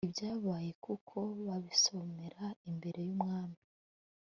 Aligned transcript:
ibyabaye 0.07 0.71
nuko 0.81 1.17
babisomera 1.47 2.45
imbere 2.69 2.99
y 3.07 3.09
umwami 3.15 3.59